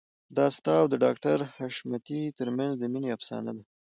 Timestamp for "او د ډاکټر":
0.81-1.37